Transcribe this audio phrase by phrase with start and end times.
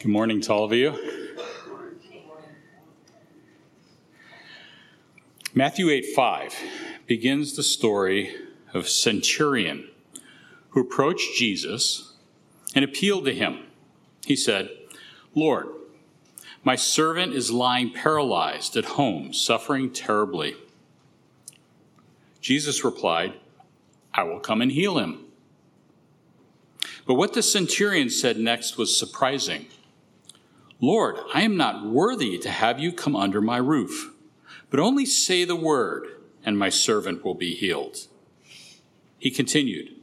[0.00, 0.96] Good morning to all of you.
[5.52, 6.54] Matthew 8 5
[7.06, 8.34] begins the story
[8.72, 9.90] of centurion
[10.70, 12.14] who approached Jesus
[12.74, 13.66] and appealed to him.
[14.24, 14.70] He said,
[15.34, 15.66] Lord,
[16.64, 20.56] my servant is lying paralyzed at home, suffering terribly.
[22.40, 23.34] Jesus replied,
[24.14, 25.26] I will come and heal him.
[27.06, 29.66] But what the centurion said next was surprising.
[30.80, 34.12] Lord, I am not worthy to have you come under my roof,
[34.70, 36.06] but only say the word,
[36.44, 38.06] and my servant will be healed.
[39.18, 39.94] He continued,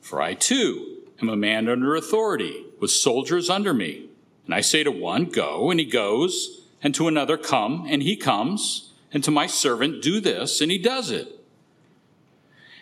[0.00, 4.08] For I too am a man under authority, with soldiers under me.
[4.46, 8.16] And I say to one, Go, and he goes, and to another, Come, and he
[8.16, 11.40] comes, and to my servant, Do this, and he does it.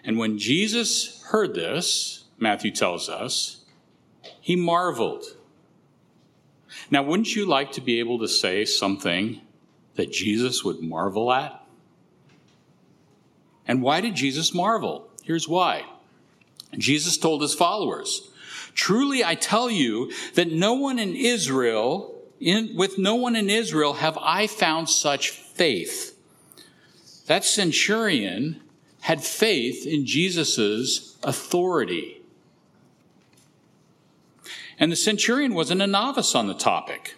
[0.04, 3.64] And when Jesus heard this, Matthew tells us,
[4.40, 5.24] he marveled.
[6.90, 9.40] Now, wouldn't you like to be able to say something
[9.94, 11.64] that Jesus would marvel at?
[13.66, 15.08] And why did Jesus marvel?
[15.22, 15.84] Here's why.
[16.76, 18.30] Jesus told his followers,
[18.74, 23.94] Truly I tell you that no one in Israel, in, with no one in Israel
[23.94, 26.16] have I found such faith.
[27.26, 28.60] That centurion
[29.02, 32.19] had faith in Jesus' authority.
[34.80, 37.14] And the centurion wasn't a novice on the topic.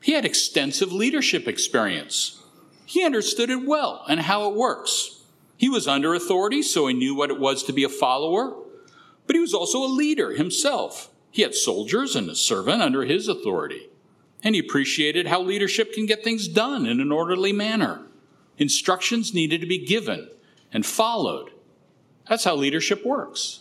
[0.00, 2.40] He had extensive leadership experience.
[2.86, 5.22] He understood it well and how it works.
[5.56, 8.56] He was under authority, so he knew what it was to be a follower,
[9.26, 11.10] but he was also a leader himself.
[11.30, 13.90] He had soldiers and a servant under his authority,
[14.42, 18.02] and he appreciated how leadership can get things done in an orderly manner.
[18.56, 20.30] Instructions needed to be given
[20.72, 21.50] and followed.
[22.28, 23.60] That's how leadership works.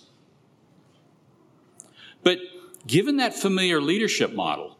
[2.23, 2.39] But
[2.89, 4.75] given that familiar leadership model,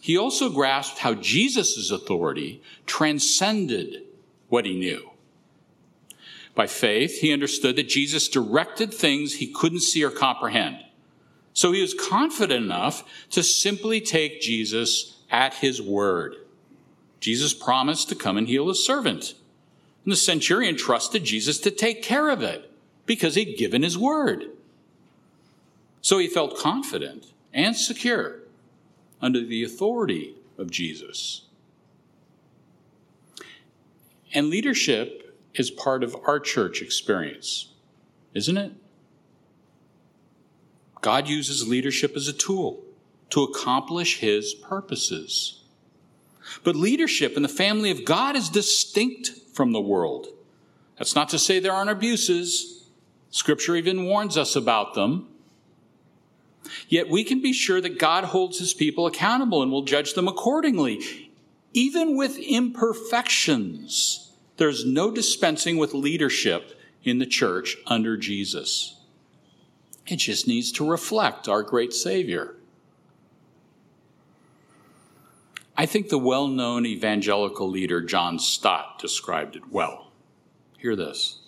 [0.00, 4.02] he also grasped how Jesus' authority transcended
[4.48, 5.10] what he knew.
[6.54, 10.78] By faith, he understood that Jesus directed things he couldn't see or comprehend.
[11.54, 16.36] So he was confident enough to simply take Jesus at his word.
[17.20, 19.32] Jesus promised to come and heal his servant.
[20.04, 22.70] And the centurion trusted Jesus to take care of it
[23.06, 24.44] because he'd given his word.
[26.02, 28.40] So he felt confident and secure
[29.20, 31.46] under the authority of Jesus.
[34.34, 37.72] And leadership is part of our church experience,
[38.34, 38.72] isn't it?
[41.00, 42.84] God uses leadership as a tool
[43.30, 45.62] to accomplish his purposes.
[46.62, 50.26] But leadership in the family of God is distinct from the world.
[50.98, 52.90] That's not to say there aren't abuses.
[53.30, 55.28] Scripture even warns us about them.
[56.88, 60.28] Yet we can be sure that God holds his people accountable and will judge them
[60.28, 61.30] accordingly.
[61.72, 68.96] Even with imperfections, there's no dispensing with leadership in the church under Jesus.
[70.06, 72.54] It just needs to reflect our great Savior.
[75.76, 80.10] I think the well known evangelical leader John Stott described it well.
[80.78, 81.40] Hear this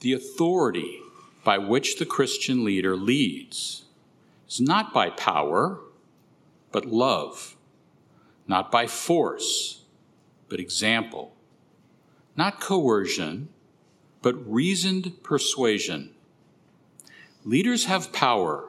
[0.00, 1.00] The authority
[1.44, 3.84] by which the Christian leader leads
[4.48, 5.80] is not by power,
[6.72, 7.56] but love,
[8.46, 9.82] not by force,
[10.48, 11.34] but example,
[12.36, 13.48] not coercion,
[14.22, 16.10] but reasoned persuasion.
[17.44, 18.68] Leaders have power,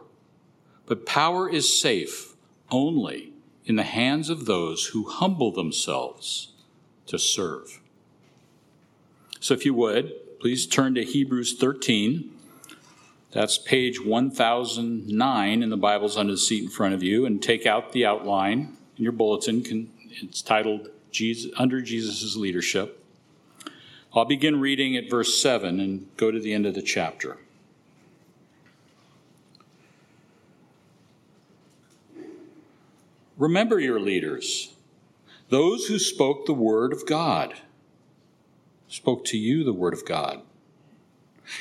[0.85, 2.35] but power is safe
[2.69, 3.33] only
[3.65, 6.53] in the hands of those who humble themselves
[7.05, 7.81] to serve.
[9.39, 12.31] So, if you would, please turn to Hebrews 13.
[13.31, 17.65] That's page 1009 in the Bibles under the seat in front of you, and take
[17.65, 19.89] out the outline in your bulletin.
[20.21, 23.01] It's titled Jesus, Under Jesus' Leadership.
[24.13, 27.37] I'll begin reading at verse 7 and go to the end of the chapter.
[33.37, 34.75] Remember your leaders,
[35.47, 37.53] those who spoke the word of God,
[38.89, 40.41] spoke to you the word of God.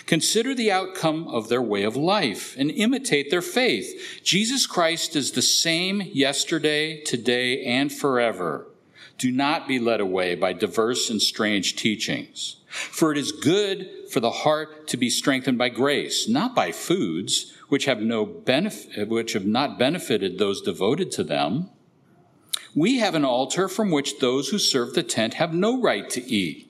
[0.06, 4.20] Consider the outcome of their way of life and imitate their faith.
[4.22, 8.66] Jesus Christ is the same yesterday, today, and forever.
[9.18, 12.56] Do not be led away by diverse and strange teachings.
[12.68, 17.52] For it is good for the heart to be strengthened by grace, not by foods
[17.68, 21.68] which have no benefit, which have not benefited those devoted to them.
[22.74, 26.22] We have an altar from which those who serve the tent have no right to
[26.22, 26.69] eat.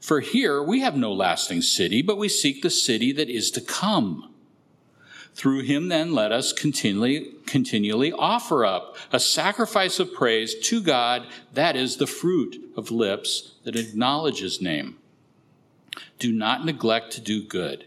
[0.00, 3.60] For here we have no lasting city, but we seek the city that is to
[3.60, 4.32] come.
[5.34, 11.26] Through him, then, let us continually, continually offer up a sacrifice of praise to God,
[11.52, 14.98] that is the fruit of lips that acknowledge his name.
[16.18, 17.86] Do not neglect to do good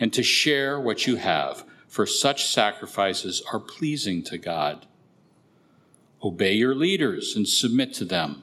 [0.00, 4.86] and to share what you have, for such sacrifices are pleasing to God.
[6.22, 8.42] Obey your leaders and submit to them,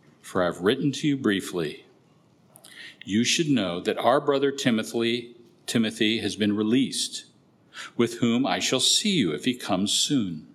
[0.31, 1.85] for I've written to you briefly
[3.03, 5.35] you should know that our brother Timothy,
[5.65, 7.25] Timothy has been released,
[7.97, 10.47] with whom I shall see you if he comes soon.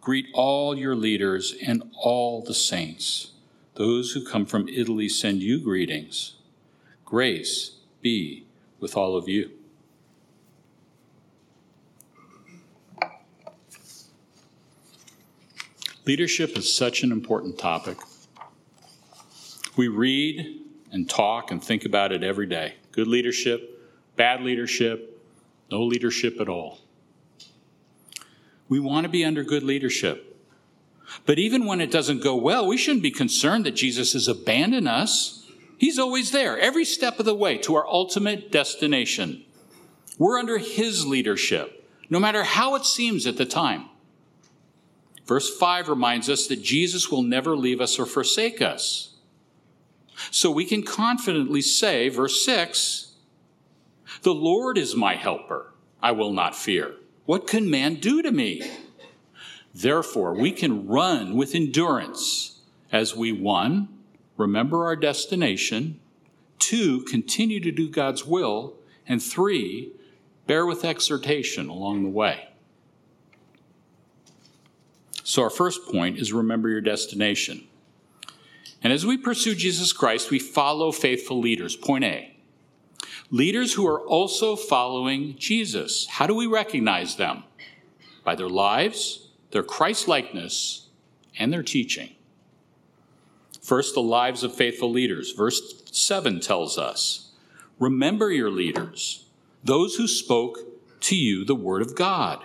[0.00, 3.32] Greet all your leaders and all the saints.
[3.74, 6.34] Those who come from Italy send you greetings.
[7.04, 8.44] Grace be
[8.80, 9.50] with all of you.
[16.04, 17.96] Leadership is such an important topic.
[19.76, 20.60] We read
[20.90, 22.74] and talk and think about it every day.
[22.92, 23.80] Good leadership,
[24.16, 25.20] bad leadership,
[25.70, 26.78] no leadership at all.
[28.68, 30.36] We want to be under good leadership.
[31.26, 34.88] But even when it doesn't go well, we shouldn't be concerned that Jesus has abandoned
[34.88, 35.46] us.
[35.78, 39.44] He's always there, every step of the way to our ultimate destination.
[40.18, 43.86] We're under His leadership, no matter how it seems at the time.
[45.26, 49.11] Verse 5 reminds us that Jesus will never leave us or forsake us.
[50.30, 53.12] So we can confidently say, verse 6,
[54.22, 55.72] The Lord is my helper.
[56.02, 56.94] I will not fear.
[57.26, 58.62] What can man do to me?
[59.74, 62.60] Therefore, we can run with endurance
[62.90, 63.88] as we, one,
[64.36, 65.98] remember our destination,
[66.58, 68.74] two, continue to do God's will,
[69.08, 69.92] and three,
[70.46, 72.48] bear with exhortation along the way.
[75.24, 77.66] So, our first point is remember your destination.
[78.82, 81.76] And as we pursue Jesus Christ, we follow faithful leaders.
[81.76, 82.36] Point A.
[83.30, 86.06] Leaders who are also following Jesus.
[86.06, 87.44] How do we recognize them?
[88.24, 90.88] By their lives, their Christ likeness,
[91.38, 92.10] and their teaching.
[93.60, 95.32] First, the lives of faithful leaders.
[95.32, 97.30] Verse 7 tells us
[97.78, 99.26] Remember your leaders,
[99.64, 100.58] those who spoke
[101.00, 102.44] to you the word of God.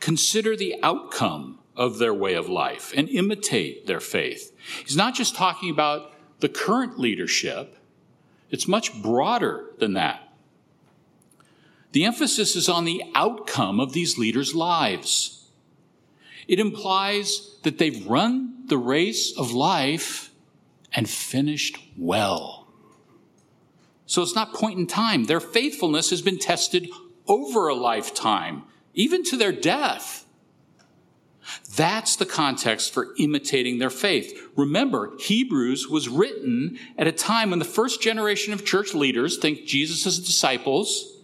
[0.00, 4.51] Consider the outcome of their way of life and imitate their faith.
[4.84, 7.76] He's not just talking about the current leadership,
[8.50, 10.28] it's much broader than that.
[11.92, 15.46] The emphasis is on the outcome of these leaders' lives.
[16.48, 20.30] It implies that they've run the race of life
[20.92, 22.66] and finished well.
[24.06, 25.24] So it's not point in time.
[25.24, 26.90] Their faithfulness has been tested
[27.26, 28.64] over a lifetime,
[28.94, 30.21] even to their death.
[31.76, 34.50] That's the context for imitating their faith.
[34.56, 39.64] Remember, Hebrews was written at a time when the first generation of church leaders, think
[39.64, 41.16] Jesus' disciples,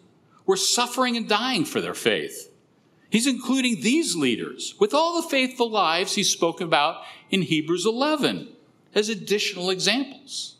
[0.46, 2.50] were suffering and dying for their faith.
[3.10, 8.48] He's including these leaders with all the faithful lives he spoke about in Hebrews 11
[8.94, 10.56] as additional examples.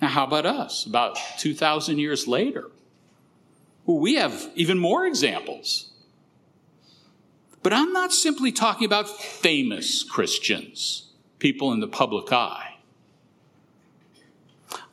[0.00, 2.70] Now, how about us about 2,000 years later?
[3.86, 5.90] Well, we have even more examples.
[7.66, 11.08] But I'm not simply talking about famous Christians,
[11.40, 12.76] people in the public eye.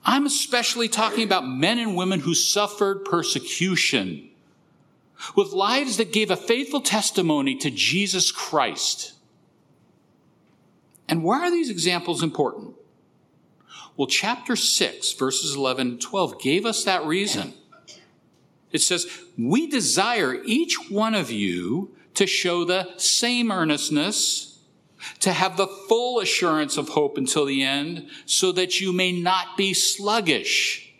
[0.03, 4.31] I'm especially talking about men and women who suffered persecution,
[5.35, 9.13] with lives that gave a faithful testimony to Jesus Christ.
[11.07, 12.73] And why are these examples important?
[13.95, 17.53] Well, chapter 6, verses 11 and 12 gave us that reason.
[18.71, 19.05] It says,
[19.37, 24.59] We desire each one of you to show the same earnestness,
[25.19, 29.57] to have the full assurance of hope until the end, so that you may not
[29.57, 30.93] be sluggish,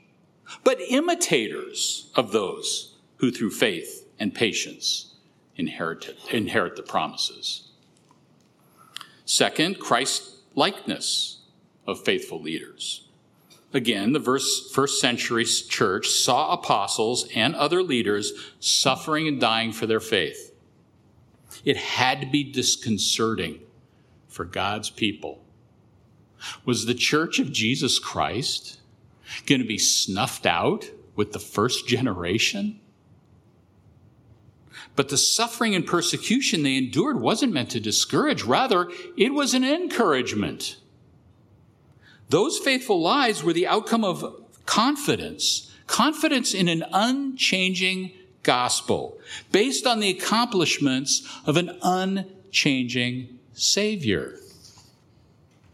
[0.63, 5.13] but imitators of those who through faith and patience
[5.55, 7.69] inherit, inherit the promises.
[9.25, 11.39] Second, Christ likeness
[11.87, 13.07] of faithful leaders.
[13.73, 19.87] Again, the verse, first century church saw apostles and other leaders suffering and dying for
[19.87, 20.52] their faith.
[21.63, 23.59] It had to be disconcerting
[24.27, 25.43] for God's people.
[26.65, 28.79] Was the church of Jesus Christ
[29.45, 32.79] going to be snuffed out with the first generation?
[34.95, 38.43] But the suffering and persecution they endured wasn't meant to discourage.
[38.43, 40.77] Rather, it was an encouragement.
[42.29, 44.25] Those faithful lives were the outcome of
[44.65, 48.11] confidence, confidence in an unchanging
[48.43, 49.17] gospel
[49.51, 54.37] based on the accomplishments of an unchanging Savior.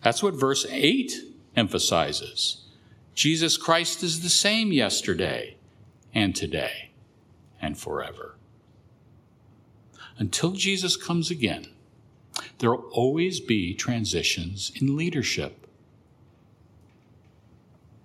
[0.01, 1.13] That's what verse 8
[1.55, 2.63] emphasizes.
[3.13, 5.57] Jesus Christ is the same yesterday
[6.13, 6.91] and today
[7.61, 8.35] and forever.
[10.17, 11.67] Until Jesus comes again,
[12.59, 15.67] there will always be transitions in leadership.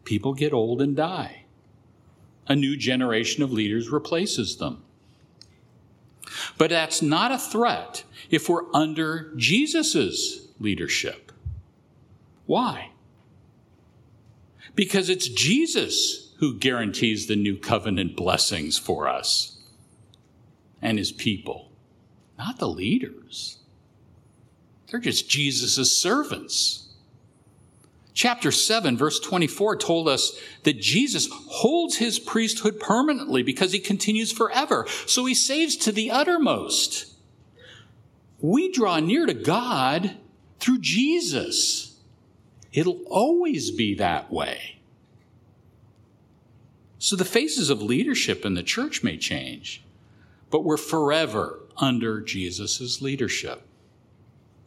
[0.05, 1.44] People get old and die.
[2.47, 4.83] A new generation of leaders replaces them.
[6.59, 11.33] But that's not a threat if we're under Jesus' leadership.
[12.47, 12.91] Why?
[14.75, 19.57] Because it's Jesus who guarantees the new covenant blessings for us
[20.83, 21.71] and his people,
[22.37, 23.59] not the leaders.
[24.91, 26.84] They're just Jesus' servants.
[28.15, 34.31] Chapter 7, verse 24 told us that Jesus holds his priesthood permanently because he continues
[34.31, 34.87] forever.
[35.07, 37.13] So he saves to the uttermost.
[38.41, 40.17] We draw near to God
[40.61, 41.99] through Jesus.
[42.73, 44.79] It'll always be that way.
[46.99, 49.85] So the faces of leadership in the church may change,
[50.51, 53.63] but we're forever under Jesus' leadership.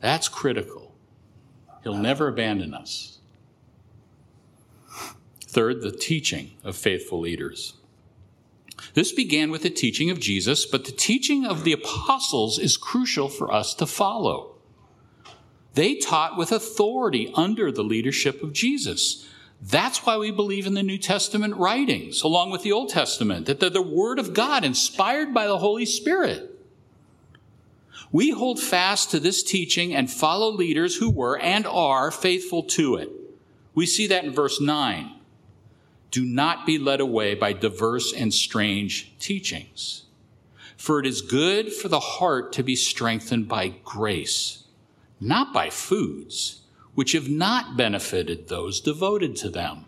[0.01, 0.93] That's critical.
[1.83, 3.16] He'll never abandon us.
[5.57, 7.73] Third, the teaching of faithful leaders.
[8.93, 13.27] This began with the teaching of Jesus, but the teaching of the apostles is crucial
[13.27, 14.53] for us to follow.
[15.73, 19.27] They taught with authority under the leadership of Jesus.
[19.59, 23.59] That's why we believe in the New Testament writings, along with the Old Testament, that
[23.59, 26.55] they're the Word of God inspired by the Holy Spirit.
[28.11, 32.97] We hold fast to this teaching and follow leaders who were and are faithful to
[32.97, 33.09] it.
[33.73, 35.15] We see that in verse 9
[36.11, 40.03] do not be led away by diverse and strange teachings.
[40.77, 44.63] For it is good for the heart to be strengthened by grace,
[45.19, 46.61] not by foods,
[46.93, 49.85] which have not benefited those devoted to them.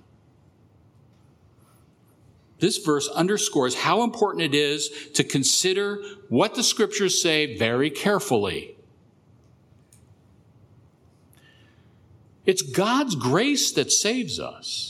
[2.59, 8.75] This verse underscores how important it is to consider what the scriptures say very carefully.
[12.45, 14.88] It's God's grace that saves us.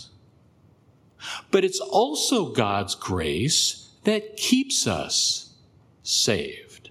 [1.51, 5.53] But it's also God's grace that keeps us
[6.03, 6.89] saved.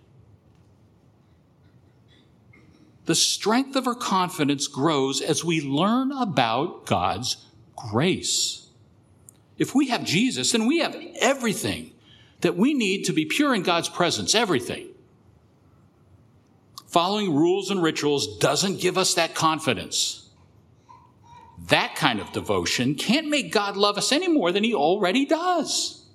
[3.07, 8.67] The strength of our confidence grows as we learn about God's grace.
[9.57, 11.93] If we have Jesus, then we have everything
[12.40, 14.88] that we need to be pure in God's presence, everything.
[16.87, 20.18] Following rules and rituals doesn't give us that confidence.
[21.69, 26.07] That kind of devotion can't make God love us any more than he already does.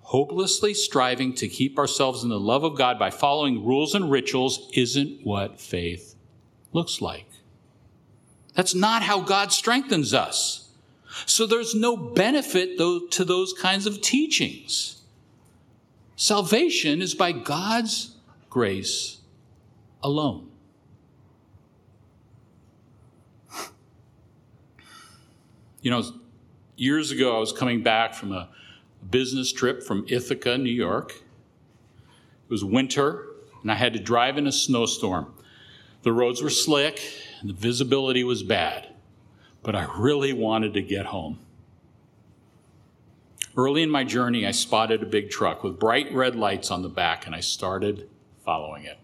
[0.00, 4.70] Hopelessly striving to keep ourselves in the love of God by following rules and rituals
[4.74, 6.14] isn't what faith
[6.72, 7.26] looks like.
[8.54, 10.68] That's not how God strengthens us.
[11.26, 15.02] So there's no benefit to those kinds of teachings.
[16.16, 18.16] Salvation is by God's
[18.50, 19.18] grace
[20.02, 20.50] alone.
[25.84, 26.02] You know,
[26.78, 28.48] years ago, I was coming back from a
[29.10, 31.12] business trip from Ithaca, New York.
[31.12, 33.26] It was winter,
[33.60, 35.34] and I had to drive in a snowstorm.
[36.00, 37.02] The roads were slick,
[37.38, 38.94] and the visibility was bad,
[39.62, 41.38] but I really wanted to get home.
[43.54, 46.88] Early in my journey, I spotted a big truck with bright red lights on the
[46.88, 48.08] back, and I started
[48.42, 48.98] following it.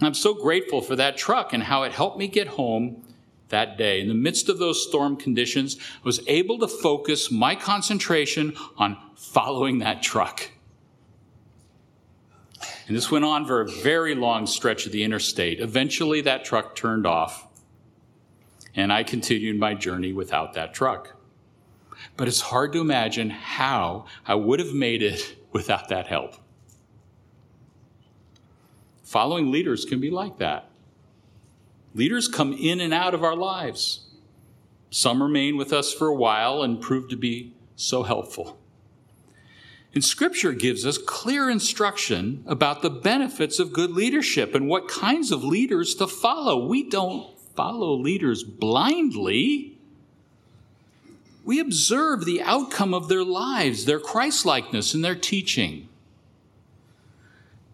[0.00, 3.02] I'm so grateful for that truck and how it helped me get home
[3.48, 4.00] that day.
[4.00, 8.96] In the midst of those storm conditions, I was able to focus my concentration on
[9.16, 10.50] following that truck.
[12.86, 15.60] And this went on for a very long stretch of the interstate.
[15.60, 17.46] Eventually, that truck turned off,
[18.74, 21.14] and I continued my journey without that truck.
[22.16, 26.36] But it's hard to imagine how I would have made it without that help.
[29.02, 30.67] Following leaders can be like that.
[31.98, 34.06] Leaders come in and out of our lives.
[34.88, 38.56] Some remain with us for a while and prove to be so helpful.
[39.92, 45.32] And Scripture gives us clear instruction about the benefits of good leadership and what kinds
[45.32, 46.68] of leaders to follow.
[46.68, 49.76] We don't follow leaders blindly.
[51.44, 55.88] We observe the outcome of their lives, their Christlikeness, and their teaching.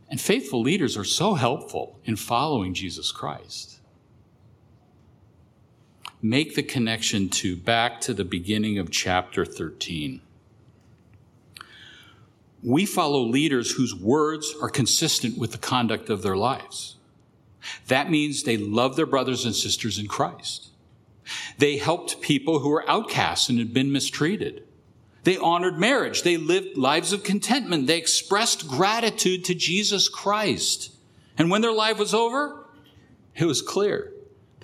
[0.09, 3.81] And faithful leaders are so helpful in following Jesus Christ.
[6.25, 10.23] Make the connection to back to the beginning of chapter 13.
[12.63, 16.97] We follow leaders whose words are consistent with the conduct of their lives.
[17.89, 20.71] That means they love their brothers and sisters in Christ.
[21.59, 24.63] They helped people who were outcasts and had been mistreated.
[25.25, 26.23] They honored marriage.
[26.23, 27.87] They lived lives of contentment.
[27.87, 30.91] They expressed gratitude to Jesus Christ.
[31.37, 32.65] And when their life was over,
[33.37, 34.14] it was clear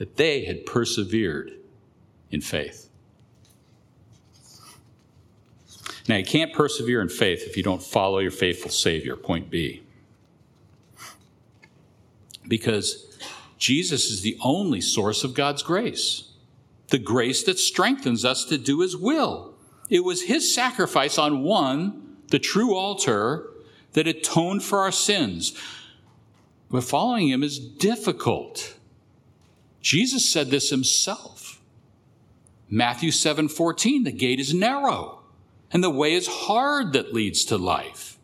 [0.00, 1.52] that they had persevered
[2.30, 2.88] in faith.
[6.09, 9.83] Now, you can't persevere in faith if you don't follow your faithful Savior, point B.
[12.49, 13.14] Because
[13.59, 16.30] Jesus is the only source of God's grace,
[16.88, 19.54] the grace that strengthens us to do His will.
[19.90, 23.50] It was his sacrifice on one, the true altar,
[23.92, 25.52] that atoned for our sins.
[26.71, 28.76] But following him is difficult.
[29.81, 31.61] Jesus said this himself.
[32.69, 35.21] Matthew 7 14, the gate is narrow,
[35.73, 38.19] and the way is hard that leads to life.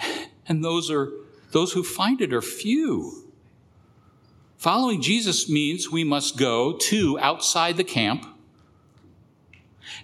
[0.48, 1.10] And those are
[1.50, 3.32] those who find it are few.
[4.58, 8.24] Following Jesus means we must go to outside the camp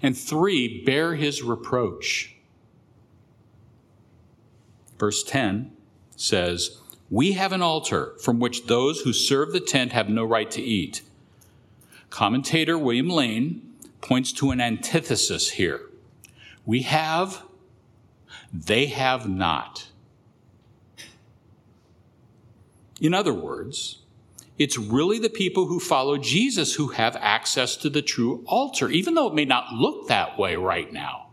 [0.03, 2.35] and three, bear his reproach.
[4.99, 5.73] Verse 10
[6.17, 6.82] says,
[7.13, 10.63] We have an altar from which those who serve the tent have no right to
[10.63, 11.03] eat.
[12.09, 13.71] Commentator William Lane
[14.01, 15.91] points to an antithesis here.
[16.65, 17.43] We have,
[18.51, 19.89] they have not.
[22.99, 23.99] In other words,
[24.57, 29.13] it's really the people who follow Jesus who have access to the true altar, even
[29.13, 31.27] though it may not look that way right now.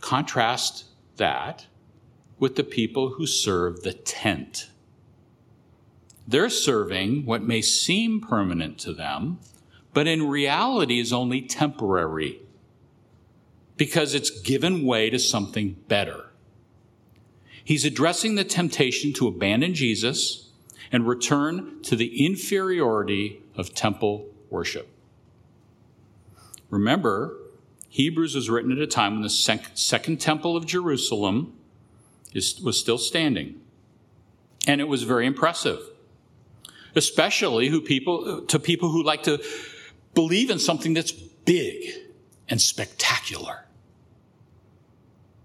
[0.00, 0.86] Contrast
[1.18, 1.66] that
[2.40, 4.70] with the people who serve the tent.
[6.26, 9.38] They're serving what may seem permanent to them,
[9.92, 12.40] but in reality is only temporary
[13.76, 16.26] because it's given way to something better.
[17.62, 20.50] He's addressing the temptation to abandon Jesus
[20.90, 24.88] and return to the inferiority of temple worship.
[26.68, 27.36] Remember,
[27.88, 31.54] Hebrews was written at a time when the second temple of Jerusalem
[32.34, 33.60] was still standing.
[34.66, 35.80] And it was very impressive,
[36.94, 39.42] especially who people, to people who like to
[40.14, 41.90] believe in something that's big
[42.48, 43.66] and spectacular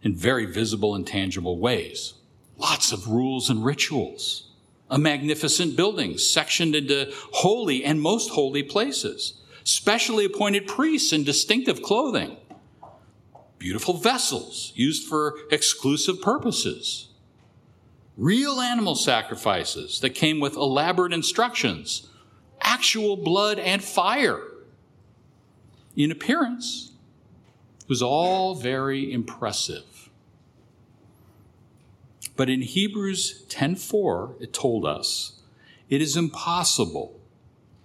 [0.01, 2.13] in very visible and tangible ways.
[2.57, 4.45] Lots of rules and rituals
[4.89, 11.81] a magnificent building sectioned into holy and most holy places, specially appointed priests in distinctive
[11.81, 12.37] clothing,
[13.59, 17.09] beautiful vessels used for exclusive purposes,
[18.17, 22.07] real animal sacrifices that came with elaborate instructions,
[22.61, 24.41] actual blood and fire.
[25.95, 26.91] In appearance,
[27.81, 30.09] it was all very impressive.
[32.35, 35.39] But in Hebrews 10:4 it told us,
[35.89, 37.19] it is impossible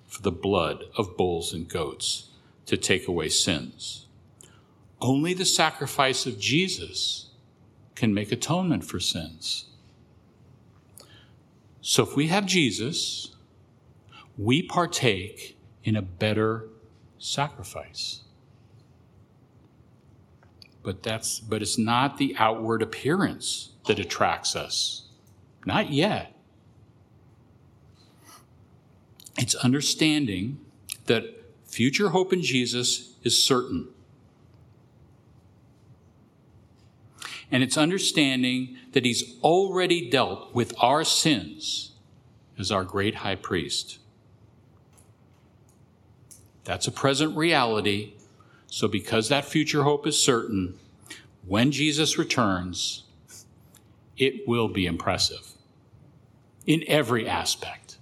[0.06, 2.30] for the blood of bulls and goats
[2.66, 4.06] to take away sins.
[5.00, 7.30] Only the sacrifice of Jesus
[7.94, 9.66] can make atonement for sins.
[11.80, 13.34] So if we have Jesus,
[14.36, 16.68] we partake in a better
[17.18, 18.20] sacrifice.
[20.82, 25.08] But that's but it's not the outward appearance that attracts us.
[25.66, 26.34] Not yet.
[29.38, 30.58] It's understanding
[31.06, 31.24] that
[31.64, 33.88] future hope in Jesus is certain.
[37.50, 41.92] And it's understanding that he's already dealt with our sins
[42.58, 43.98] as our great high priest.
[46.64, 48.14] That's a present reality.
[48.68, 50.78] So, because that future hope is certain,
[51.44, 53.04] when Jesus returns,
[54.16, 55.52] it will be impressive
[56.66, 57.96] in every aspect.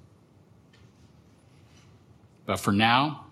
[2.45, 3.27] But for now,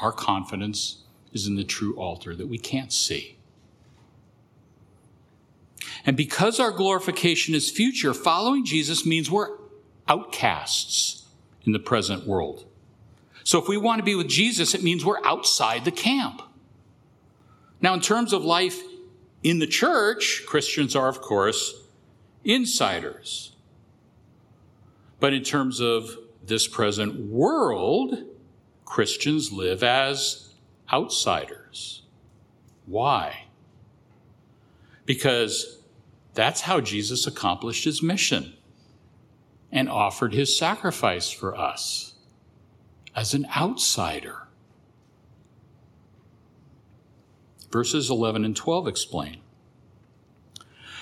[0.00, 3.35] our confidence is in the true altar that we can't see.
[6.06, 9.58] And because our glorification is future, following Jesus means we're
[10.08, 11.26] outcasts
[11.64, 12.64] in the present world.
[13.42, 16.42] So if we want to be with Jesus, it means we're outside the camp.
[17.80, 18.80] Now, in terms of life
[19.42, 21.74] in the church, Christians are, of course,
[22.44, 23.52] insiders.
[25.18, 28.22] But in terms of this present world,
[28.84, 30.54] Christians live as
[30.92, 32.02] outsiders.
[32.86, 33.46] Why?
[35.04, 35.75] Because
[36.36, 38.52] that's how Jesus accomplished his mission
[39.72, 42.14] and offered his sacrifice for us
[43.16, 44.42] as an outsider.
[47.72, 49.38] Verses 11 and 12 explain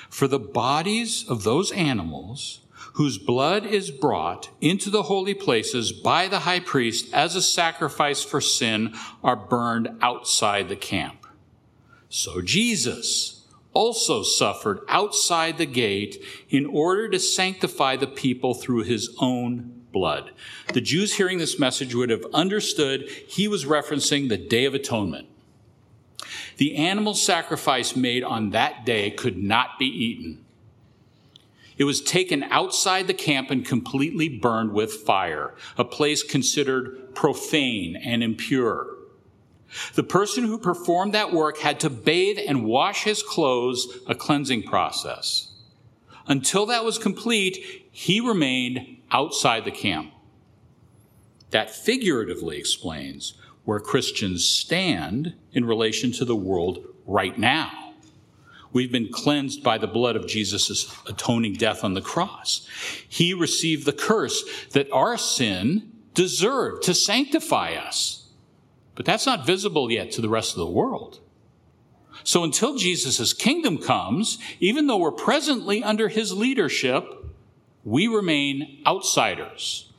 [0.09, 2.61] For the bodies of those animals
[2.94, 8.23] whose blood is brought into the holy places by the high priest as a sacrifice
[8.23, 11.27] for sin are burned outside the camp.
[12.09, 13.34] So Jesus,
[13.75, 20.31] also suffered outside the gate in order to sanctify the people through his own blood.
[20.73, 25.29] The Jews hearing this message would have understood he was referencing the Day of Atonement.
[26.57, 30.45] The animal sacrifice made on that day could not be eaten.
[31.77, 37.97] It was taken outside the camp and completely burned with fire, a place considered profane
[37.97, 38.94] and impure.
[39.95, 44.65] The person who performed that work had to bathe and wash his clothes, a cleansing
[44.65, 45.51] process.
[46.27, 50.13] Until that was complete, he remained outside the camp.
[51.51, 53.35] That figuratively explains
[53.65, 57.95] where Christians stand in relation to the world right now.
[58.73, 62.67] We've been cleansed by the blood of Jesus' atoning death on the cross.
[63.09, 68.24] He received the curse that our sin deserved to sanctify us.
[68.95, 71.21] But that's not visible yet to the rest of the world.
[72.23, 77.05] So until Jesus' kingdom comes, even though we're presently under his leadership,
[77.85, 79.93] we remain outsiders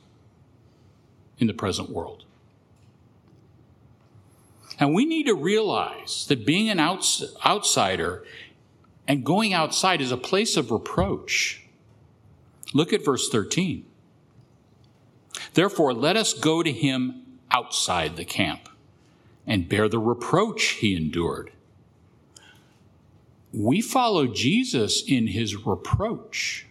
[1.38, 2.24] in the present world.
[4.78, 8.24] And we need to realize that being an outs- outsider
[9.06, 11.62] and going outside is a place of reproach.
[12.74, 13.86] Look at verse 13.
[15.54, 18.68] Therefore, let us go to him outside the camp
[19.46, 21.52] and bear the reproach he endured.
[23.52, 26.66] We follow Jesus in his reproach.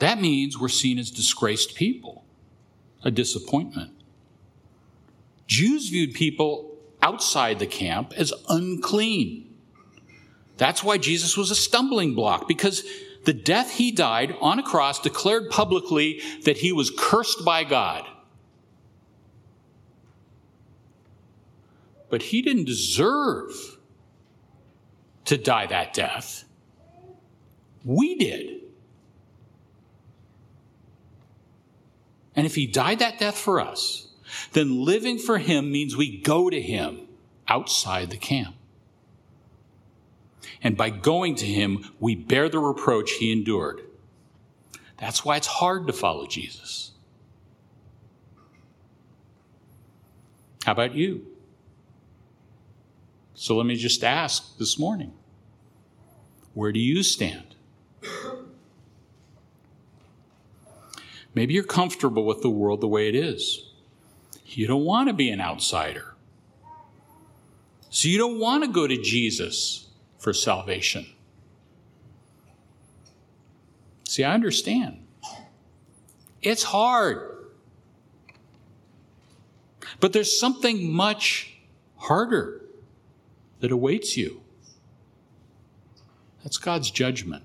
[0.00, 2.24] That means we're seen as disgraced people,
[3.02, 3.92] a disappointment.
[5.46, 9.54] Jews viewed people outside the camp as unclean.
[10.56, 12.84] That's why Jesus was a stumbling block, because
[13.24, 18.06] the death he died on a cross declared publicly that he was cursed by God.
[22.08, 23.52] But he didn't deserve
[25.24, 26.44] to die that death.
[27.84, 28.60] We did.
[32.36, 34.08] And if he died that death for us,
[34.52, 37.06] then living for him means we go to him
[37.46, 38.54] outside the camp.
[40.62, 43.82] And by going to him, we bear the reproach he endured.
[44.98, 46.92] That's why it's hard to follow Jesus.
[50.64, 51.26] How about you?
[53.34, 55.12] So let me just ask this morning
[56.54, 57.56] where do you stand?
[61.34, 63.70] Maybe you're comfortable with the world the way it is.
[64.46, 66.14] You don't want to be an outsider.
[67.90, 71.06] So you don't want to go to Jesus for salvation.
[74.04, 75.04] See, I understand.
[76.40, 77.48] It's hard.
[79.98, 81.56] But there's something much
[81.96, 82.63] harder
[83.64, 84.42] that awaits you.
[86.42, 87.44] That's God's judgment.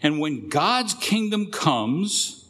[0.00, 2.48] And when God's kingdom comes,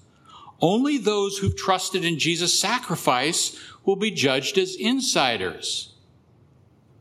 [0.60, 5.94] only those who've trusted in Jesus' sacrifice will be judged as insiders.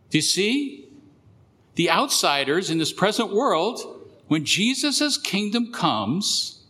[0.10, 0.88] Do you see?
[1.76, 6.64] The outsiders in this present world, when Jesus' kingdom comes,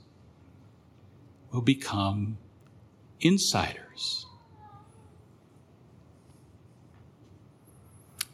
[1.51, 2.39] will become
[3.19, 4.25] insiders.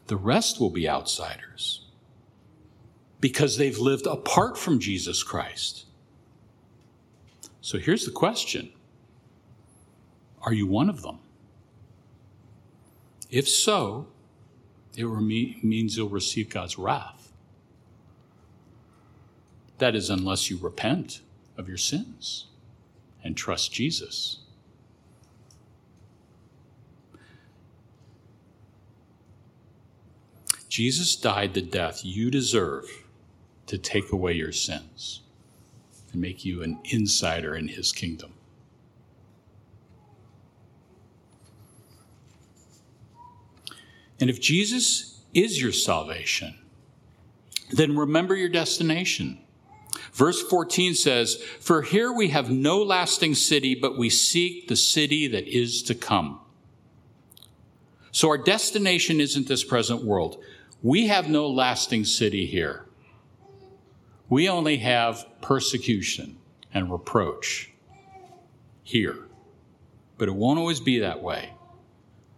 [0.08, 1.86] The rest will be outsiders
[3.20, 5.86] because they've lived apart from Jesus Christ.
[7.62, 8.72] So here's the question
[10.42, 11.20] Are you one of them?
[13.30, 14.08] If so,
[14.96, 17.32] it means you'll receive God's wrath.
[19.80, 21.22] That is, unless you repent
[21.58, 22.48] of your sins
[23.24, 24.40] and trust Jesus.
[30.78, 32.86] Jesus died the death you deserve
[33.66, 35.24] to take away your sins
[36.12, 38.36] and make you an insider in his kingdom.
[44.20, 46.60] And if Jesus is your salvation,
[47.72, 49.40] then remember your destination.
[50.14, 55.28] Verse 14 says, For here we have no lasting city, but we seek the city
[55.28, 56.40] that is to come.
[58.12, 60.44] So our destination isn't this present world.
[60.84, 62.86] We have no lasting city here.
[64.30, 66.38] We only have persecution
[66.74, 67.72] and reproach
[68.84, 69.18] here.
[70.18, 71.54] But it won't always be that way.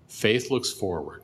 [0.08, 1.24] Faith looks forward.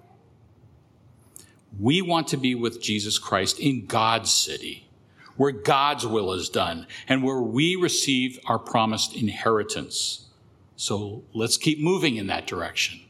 [1.80, 4.88] We want to be with Jesus Christ in God's city,
[5.36, 10.28] where God's will is done and where we receive our promised inheritance.
[10.76, 13.02] So let's keep moving in that direction.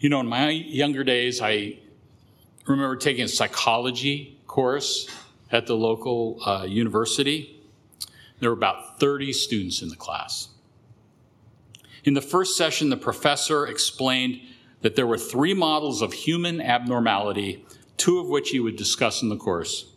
[0.00, 1.76] You know, in my younger days, I
[2.68, 5.08] remember taking a psychology course
[5.50, 7.60] at the local uh, university.
[8.38, 10.50] There were about 30 students in the class.
[12.04, 14.40] In the first session, the professor explained
[14.82, 19.30] that there were three models of human abnormality, two of which he would discuss in
[19.30, 19.90] the course.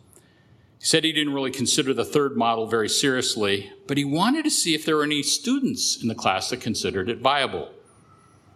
[0.80, 4.50] He said he didn't really consider the third model very seriously, but he wanted to
[4.50, 7.70] see if there were any students in the class that considered it viable.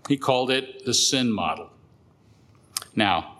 [0.09, 1.71] He called it the sin model.
[2.95, 3.38] Now,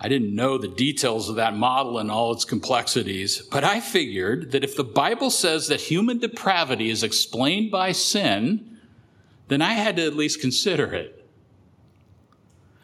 [0.00, 4.52] I didn't know the details of that model and all its complexities, but I figured
[4.52, 8.78] that if the Bible says that human depravity is explained by sin,
[9.48, 11.24] then I had to at least consider it.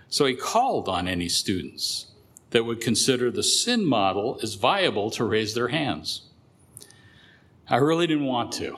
[0.08, 2.06] So he called on any students
[2.50, 6.22] that would consider the sin model as viable to raise their hands.
[7.68, 8.76] I really didn't want to,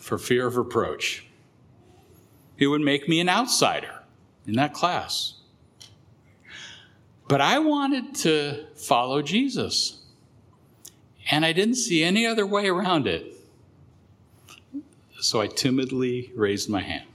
[0.00, 1.26] for fear of reproach.
[2.58, 4.02] It would make me an outsider
[4.46, 5.34] in that class.
[7.28, 10.02] But I wanted to follow Jesus.
[11.30, 13.34] And I didn't see any other way around it.
[15.20, 17.06] So I timidly raised my hand.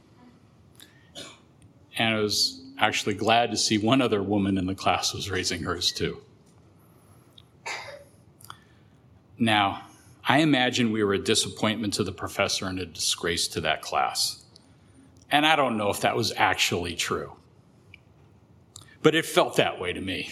[1.97, 5.63] And I was actually glad to see one other woman in the class was raising
[5.63, 6.21] hers too.
[9.37, 9.83] Now,
[10.27, 14.43] I imagine we were a disappointment to the professor and a disgrace to that class.
[15.31, 17.33] And I don't know if that was actually true
[19.01, 20.31] but it felt that way to me.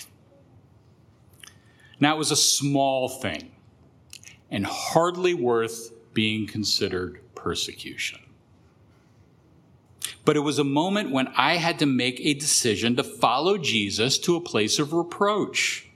[1.99, 3.51] Now, it was a small thing
[4.51, 8.19] and hardly worth being considered persecution.
[10.25, 14.17] But it was a moment when I had to make a decision to follow Jesus
[14.19, 15.89] to a place of reproach.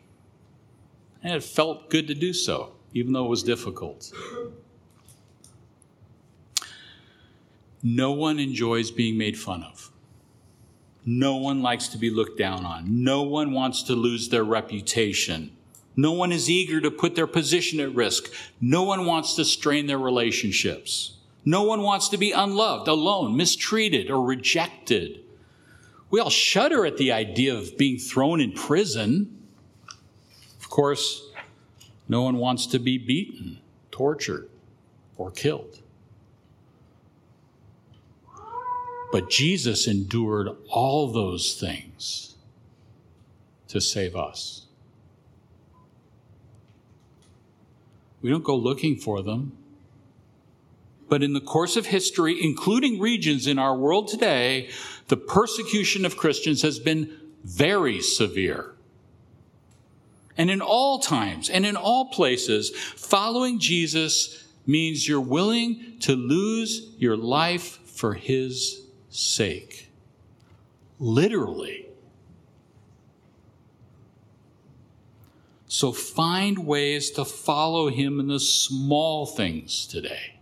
[1.22, 4.12] And it felt good to do so, even though it was difficult.
[7.84, 9.92] No one enjoys being made fun of.
[11.04, 13.04] No one likes to be looked down on.
[13.04, 15.52] No one wants to lose their reputation.
[15.96, 18.32] No one is eager to put their position at risk.
[18.60, 21.18] No one wants to strain their relationships.
[21.44, 25.22] No one wants to be unloved, alone, mistreated, or rejected.
[26.12, 29.38] We all shudder at the idea of being thrown in prison.
[30.60, 31.30] Of course,
[32.08, 34.50] no one wants to be beaten, tortured,
[35.18, 35.80] or killed.
[39.12, 42.36] But Jesus endured all those things
[43.68, 44.66] to save us.
[48.22, 49.58] We don't go looking for them.
[51.10, 54.70] But in the course of history, including regions in our world today,
[55.10, 58.76] the persecution of Christians has been very severe.
[60.38, 66.94] And in all times and in all places, following Jesus means you're willing to lose
[66.98, 68.81] your life for his
[69.12, 69.92] sake.
[71.00, 71.88] Literally.
[75.68, 80.40] So find ways to follow him in the small things today.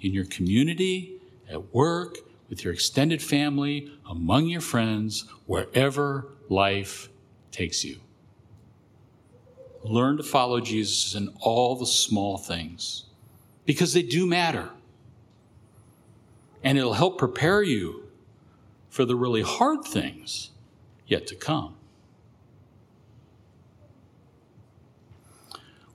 [0.00, 2.18] In your community, at work,
[2.48, 7.08] with your extended family, among your friends, wherever life
[7.50, 7.98] takes you.
[9.82, 13.04] Learn to follow Jesus in all the small things
[13.64, 14.70] because they do matter
[16.62, 18.04] and it'll help prepare you
[18.88, 20.50] for the really hard things
[21.06, 21.76] yet to come.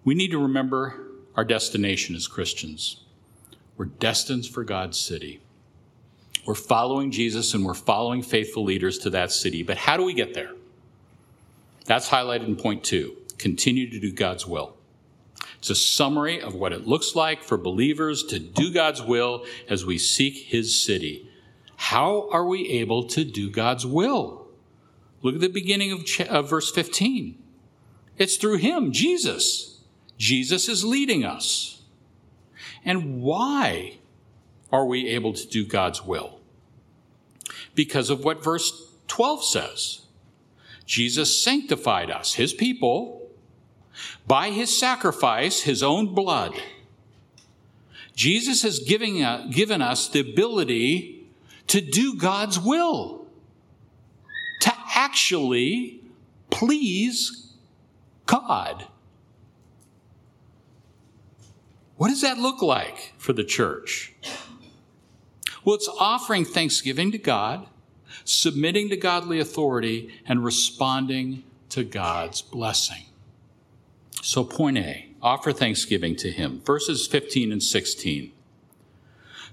[0.03, 0.99] We need to remember
[1.35, 3.01] our destination as Christians.
[3.77, 5.41] We're destined for God's city.
[6.45, 9.63] We're following Jesus and we're following faithful leaders to that city.
[9.63, 10.51] But how do we get there?
[11.85, 14.77] That's highlighted in point two continue to do God's will.
[15.57, 19.85] It's a summary of what it looks like for believers to do God's will as
[19.85, 21.29] we seek his city.
[21.75, 24.47] How are we able to do God's will?
[25.21, 27.41] Look at the beginning of, ch- of verse 15.
[28.17, 29.81] It's through him, Jesus.
[30.17, 31.81] Jesus is leading us.
[32.85, 33.97] And why
[34.71, 36.39] are we able to do God's will?
[37.75, 40.01] Because of what verse 12 says.
[40.85, 43.22] Jesus sanctified us, his people,
[44.27, 46.53] by his sacrifice, his own blood.
[48.15, 51.25] Jesus has given, uh, given us the ability
[51.67, 53.27] to do God's will,
[54.61, 56.01] to actually
[56.49, 57.53] please
[58.25, 58.87] God.
[61.97, 64.13] What does that look like for the church?
[65.63, 67.67] Well, it's offering thanksgiving to God,
[68.25, 73.05] submitting to godly authority, and responding to God's blessing.
[74.21, 76.61] So, point A offer thanksgiving to Him.
[76.65, 78.31] Verses 15 and 16.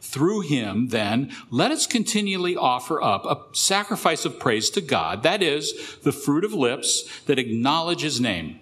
[0.00, 5.42] Through him, then, let us continually offer up a sacrifice of praise to God, that
[5.42, 8.60] is, the fruit of lips that acknowledge his name.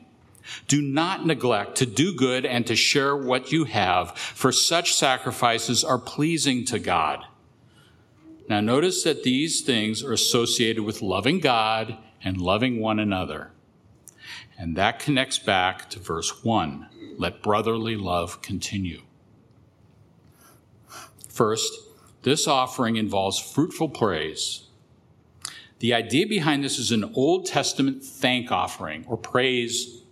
[0.66, 5.84] Do not neglect to do good and to share what you have, for such sacrifices
[5.84, 7.24] are pleasing to God.
[8.48, 13.52] Now, notice that these things are associated with loving God and loving one another.
[14.58, 19.02] And that connects back to verse 1 let brotherly love continue.
[21.28, 21.72] First,
[22.22, 24.64] this offering involves fruitful praise.
[25.78, 30.02] The idea behind this is an Old Testament thank offering or praise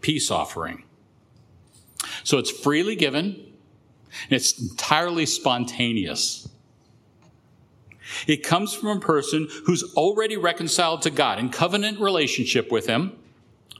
[0.00, 0.84] peace offering.
[2.24, 3.24] So it's freely given,
[4.24, 6.48] and it's entirely spontaneous.
[8.26, 13.16] It comes from a person who's already reconciled to God in covenant relationship with Him.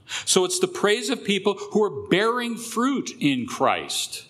[0.07, 4.27] So it's the praise of people who are bearing fruit in Christ.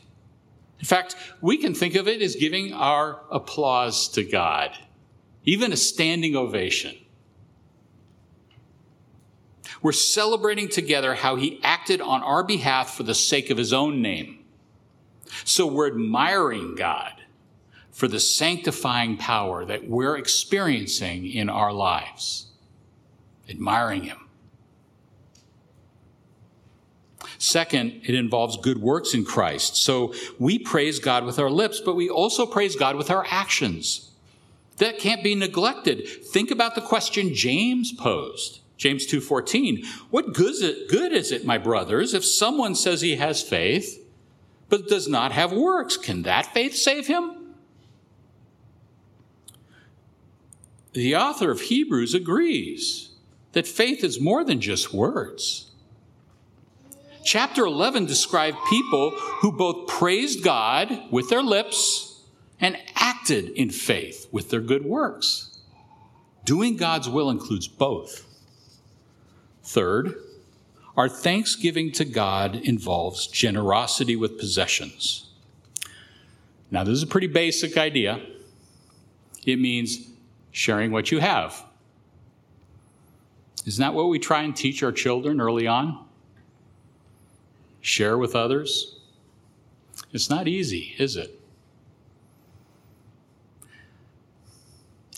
[0.78, 4.70] In fact, we can think of it as giving our applause to God,
[5.44, 6.96] even a standing ovation.
[9.82, 14.00] We're celebrating together how he acted on our behalf for the sake of his own
[14.00, 14.44] name.
[15.44, 17.12] So we're admiring God
[17.90, 22.46] for the sanctifying power that we're experiencing in our lives,
[23.48, 24.23] admiring him.
[27.38, 29.76] Second, it involves good works in Christ.
[29.76, 34.10] So we praise God with our lips, but we also praise God with our actions.
[34.78, 36.08] That can't be neglected.
[36.08, 38.60] Think about the question James posed.
[38.76, 39.84] James 2:14.
[40.10, 44.00] What good is, it, good is it, my brothers, if someone says he has faith
[44.68, 45.96] but does not have works?
[45.96, 47.54] Can that faith save him?
[50.92, 53.10] The author of Hebrews agrees
[53.52, 55.70] that faith is more than just words.
[57.24, 62.22] Chapter 11 described people who both praised God with their lips
[62.60, 65.58] and acted in faith with their good works.
[66.44, 68.26] Doing God's will includes both.
[69.62, 70.14] Third,
[70.98, 75.30] our thanksgiving to God involves generosity with possessions.
[76.70, 78.20] Now, this is a pretty basic idea.
[79.46, 80.10] It means
[80.52, 81.64] sharing what you have.
[83.64, 86.04] Isn't that what we try and teach our children early on?
[87.84, 88.96] Share with others?
[90.10, 91.38] It's not easy, is it?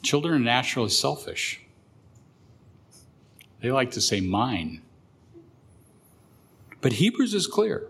[0.02, 1.60] Children are naturally selfish.
[3.60, 4.82] They like to say mine.
[6.80, 7.86] But Hebrews is clear.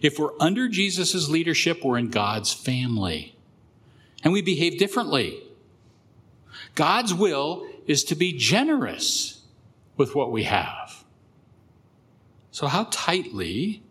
[0.00, 3.34] If we're under Jesus' leadership, we're in God's family.
[4.22, 5.42] And we behave differently.
[6.76, 9.42] God's will is to be generous
[9.96, 10.95] with what we have.
[12.56, 13.82] So, how tightly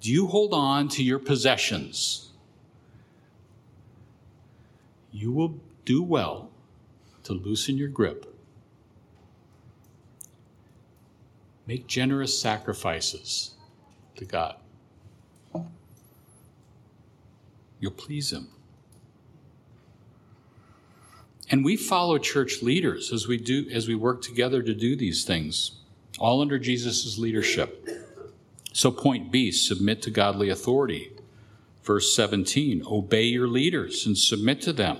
[0.00, 2.30] do you hold on to your possessions?
[5.10, 6.52] You will do well
[7.24, 8.38] to loosen your grip
[11.66, 13.54] Make generous sacrifices
[14.14, 14.54] to God.
[17.80, 18.46] You'll please Him.
[21.50, 25.24] And we follow church leaders as we do as we work together to do these
[25.24, 25.72] things,
[26.18, 27.88] all under Jesus' leadership.
[28.72, 31.12] So point B, submit to godly authority.
[31.82, 34.98] Verse 17, obey your leaders and submit to them.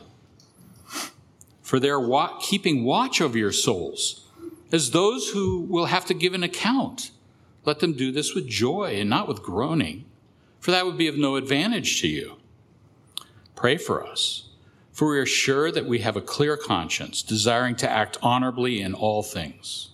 [1.63, 4.27] for their wa- keeping watch over your souls,
[4.73, 7.11] as those who will have to give an account.
[7.67, 10.07] Let them do this with joy and not with groaning,
[10.61, 12.37] for that would be of no advantage to you.
[13.55, 14.49] Pray for us,
[14.93, 18.95] for we are sure that we have a clear conscience, desiring to act honorably in
[18.95, 19.91] all things.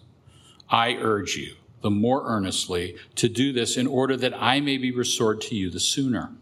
[0.74, 4.90] I urge you, the more earnestly, to do this in order that I may be
[4.90, 6.32] restored to you the sooner.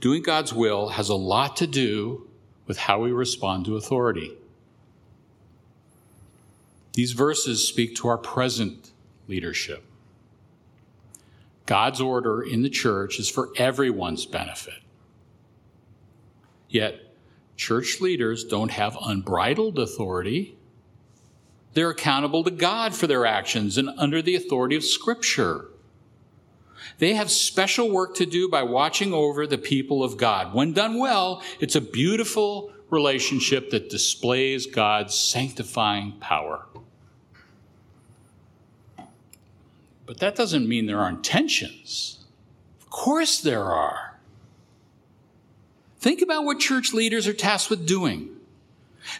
[0.00, 2.28] Doing God's will has a lot to do
[2.66, 4.32] with how we respond to authority.
[6.94, 8.90] These verses speak to our present
[9.28, 9.84] leadership.
[11.64, 14.82] God's order in the church is for everyone's benefit.
[16.68, 17.14] Yet,
[17.56, 20.57] church leaders don't have unbridled authority.
[21.74, 25.66] They're accountable to God for their actions and under the authority of Scripture.
[26.98, 30.54] They have special work to do by watching over the people of God.
[30.54, 36.66] When done well, it's a beautiful relationship that displays God's sanctifying power.
[40.06, 42.24] But that doesn't mean there aren't tensions.
[42.80, 44.18] Of course there are.
[46.00, 48.37] Think about what church leaders are tasked with doing.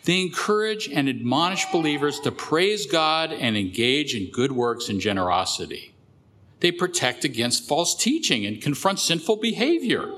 [0.04, 5.94] They encourage and admonish believers to praise God and engage in good works and generosity.
[6.60, 10.12] They protect against false teaching and confront sinful behavior.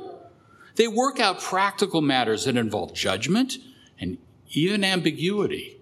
[0.76, 3.58] They work out practical matters that involve judgment
[3.98, 4.18] and
[4.50, 5.78] even ambiguity.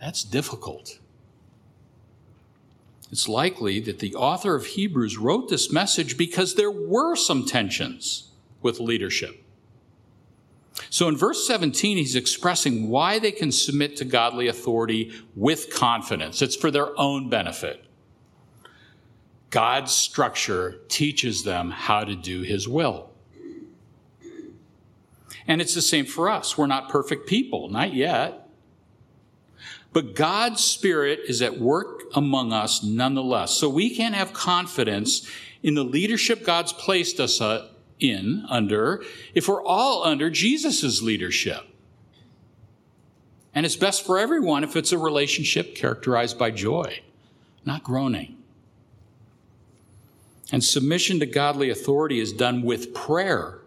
[0.00, 0.98] That's difficult.
[3.10, 8.30] It's likely that the author of Hebrews wrote this message because there were some tensions
[8.60, 9.42] with leadership.
[10.90, 16.42] So in verse 17, he's expressing why they can submit to godly authority with confidence.
[16.42, 17.84] It's for their own benefit.
[19.50, 23.10] God's structure teaches them how to do his will.
[25.48, 26.58] And it's the same for us.
[26.58, 28.48] We're not perfect people, not yet.
[29.92, 33.52] But God's Spirit is at work among us nonetheless.
[33.52, 35.26] So we can have confidence
[35.62, 37.68] in the leadership God's placed us uh,
[37.98, 39.02] in, under,
[39.34, 41.64] if we're all under Jesus' leadership.
[43.54, 47.00] And it's best for everyone if it's a relationship characterized by joy,
[47.64, 48.36] not groaning.
[50.52, 53.60] And submission to godly authority is done with prayer.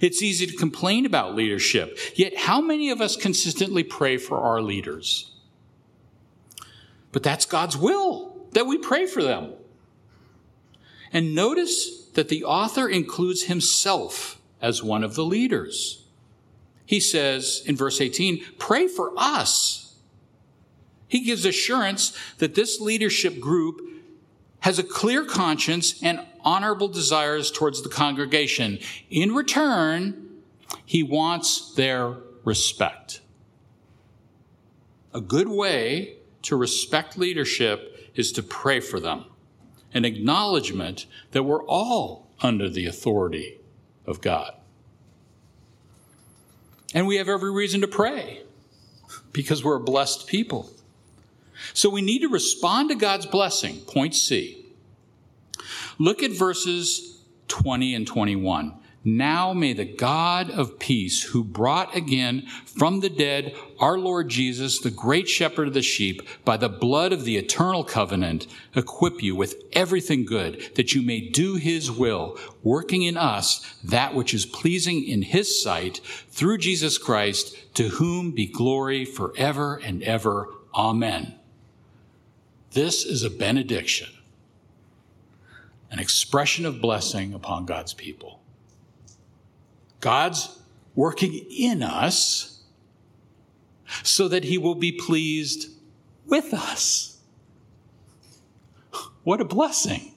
[0.00, 4.62] It's easy to complain about leadership, yet, how many of us consistently pray for our
[4.62, 5.30] leaders?
[7.10, 9.52] But that's God's will that we pray for them.
[11.12, 16.04] And notice that the author includes himself as one of the leaders.
[16.84, 19.94] He says in verse 18, pray for us.
[21.08, 23.80] He gives assurance that this leadership group
[24.60, 28.78] has a clear conscience and honorable desires towards the congregation.
[29.10, 30.28] In return,
[30.84, 33.20] he wants their respect.
[35.12, 39.24] A good way to respect leadership is to pray for them,
[39.94, 43.58] an acknowledgement that we're all under the authority
[44.06, 44.54] of God.
[46.94, 48.42] And we have every reason to pray
[49.32, 50.70] because we're a blessed people.
[51.74, 53.80] So we need to respond to God's blessing.
[53.80, 54.66] Point C.
[55.98, 58.74] Look at verses 20 and 21.
[59.04, 64.78] Now may the God of peace, who brought again from the dead our Lord Jesus,
[64.78, 68.46] the great shepherd of the sheep, by the blood of the eternal covenant,
[68.76, 74.14] equip you with everything good, that you may do his will, working in us that
[74.14, 80.04] which is pleasing in his sight, through Jesus Christ, to whom be glory forever and
[80.04, 80.48] ever.
[80.76, 81.34] Amen.
[82.70, 84.10] This is a benediction,
[85.90, 88.41] an expression of blessing upon God's people.
[90.02, 90.58] God's
[90.94, 92.60] working in us
[94.02, 95.70] so that he will be pleased
[96.26, 97.18] with us.
[99.22, 100.12] What a blessing.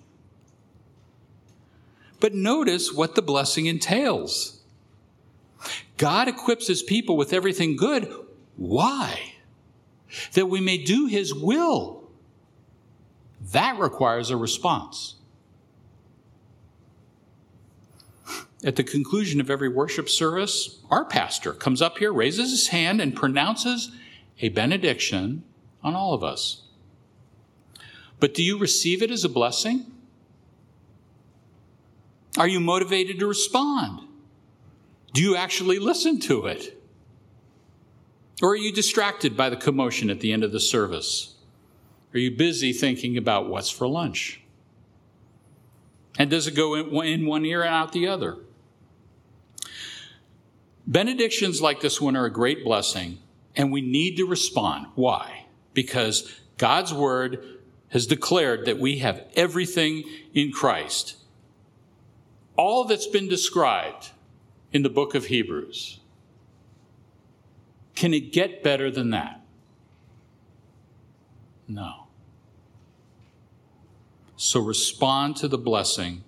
[2.19, 4.59] But notice what the blessing entails.
[5.97, 8.11] God equips his people with everything good.
[8.57, 9.33] Why?
[10.33, 12.09] That we may do his will.
[13.51, 15.15] That requires a response.
[18.65, 22.99] At the conclusion of every worship service, our pastor comes up here, raises his hand,
[22.99, 23.91] and pronounces
[24.41, 25.43] a benediction
[25.83, 26.63] on all of us.
[28.19, 29.85] But do you receive it as a blessing?
[32.39, 34.01] Are you motivated to respond?
[35.13, 36.81] Do you actually listen to it?
[38.41, 41.35] Or are you distracted by the commotion at the end of the service?
[42.13, 44.41] Are you busy thinking about what's for lunch?
[46.17, 48.37] And does it go in one ear and out the other?
[50.87, 53.19] Benedictions like this one are a great blessing,
[53.55, 54.87] and we need to respond.
[54.95, 55.45] Why?
[55.73, 57.43] Because God's word
[57.89, 61.15] has declared that we have everything in Christ.
[62.55, 64.11] All that's been described
[64.71, 65.99] in the book of Hebrews.
[67.95, 69.41] Can it get better than that?
[71.67, 72.07] No.
[74.35, 76.23] So respond to the blessing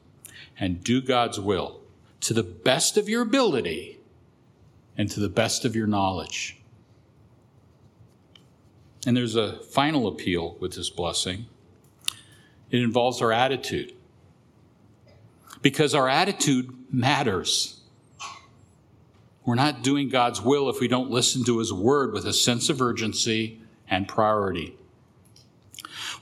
[0.59, 1.81] and do God's will
[2.21, 3.96] to the best of your ability
[4.97, 6.57] and to the best of your knowledge.
[9.05, 11.45] And there's a final appeal with this blessing.
[12.71, 13.93] It involves our attitude.
[15.61, 17.79] Because our attitude matters.
[19.45, 22.69] We're not doing God's will if we don't listen to His word with a sense
[22.69, 24.75] of urgency and priority.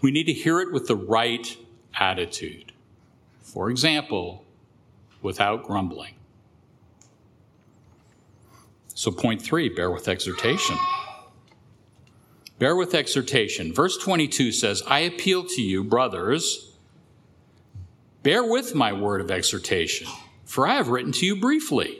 [0.01, 1.57] We need to hear it with the right
[1.99, 2.71] attitude.
[3.41, 4.45] For example,
[5.21, 6.13] without grumbling.
[8.95, 10.77] So, point three bear with exhortation.
[12.59, 13.73] Bear with exhortation.
[13.73, 16.73] Verse 22 says, I appeal to you, brothers,
[18.23, 20.07] bear with my word of exhortation,
[20.45, 21.99] for I have written to you briefly.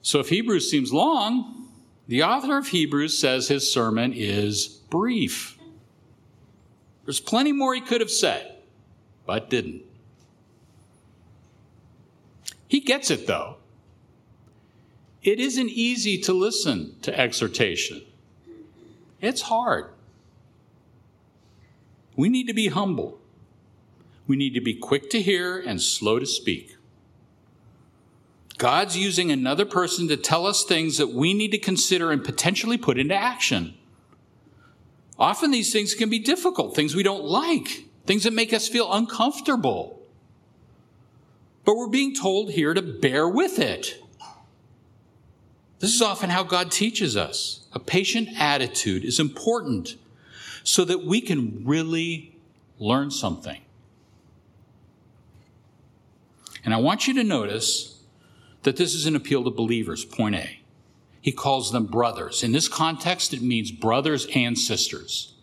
[0.00, 1.68] So, if Hebrews seems long,
[2.08, 5.58] the author of Hebrews says his sermon is brief.
[7.04, 8.56] There's plenty more he could have said,
[9.26, 9.82] but didn't.
[12.66, 13.56] He gets it, though.
[15.22, 18.02] It isn't easy to listen to exhortation,
[19.20, 19.86] it's hard.
[22.14, 23.18] We need to be humble.
[24.26, 26.76] We need to be quick to hear and slow to speak.
[28.58, 32.76] God's using another person to tell us things that we need to consider and potentially
[32.76, 33.74] put into action.
[35.18, 38.92] Often these things can be difficult, things we don't like, things that make us feel
[38.92, 40.00] uncomfortable.
[41.64, 44.01] But we're being told here to bear with it.
[45.82, 47.66] This is often how God teaches us.
[47.72, 49.96] A patient attitude is important
[50.62, 52.36] so that we can really
[52.78, 53.60] learn something.
[56.64, 58.00] And I want you to notice
[58.62, 60.60] that this is an appeal to believers, point A.
[61.20, 62.44] He calls them brothers.
[62.44, 65.34] In this context, it means brothers and sisters.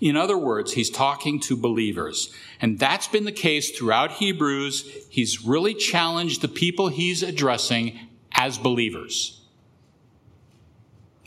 [0.00, 2.32] In other words, he's talking to believers.
[2.62, 5.06] And that's been the case throughout Hebrews.
[5.10, 8.00] He's really challenged the people he's addressing
[8.36, 9.40] as believers.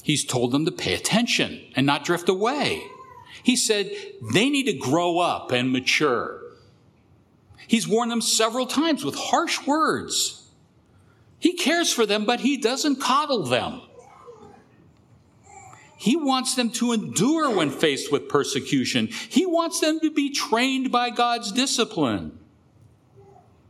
[0.04, 2.84] He's told them to pay attention and not drift away.
[3.44, 3.92] He said
[4.34, 6.42] they need to grow up and mature.
[7.68, 10.50] He's warned them several times with harsh words.
[11.38, 13.82] He cares for them, but he doesn't coddle them.
[15.96, 19.08] He wants them to endure when faced with persecution.
[19.08, 22.39] He wants them to be trained by God's discipline.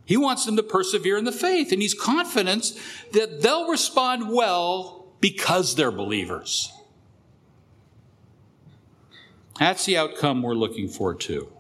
[0.10, 2.74] He wants them to persevere in the faith, and he's confident
[3.12, 6.74] that they'll respond well because they're believers.
[9.60, 11.52] That's the outcome we're looking for, too.